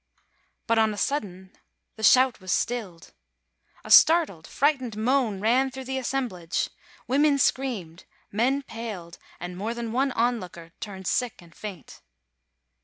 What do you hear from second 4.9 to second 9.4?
moan ran through the assemblage. Women screamed, men paled